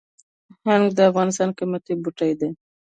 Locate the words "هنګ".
0.67-0.85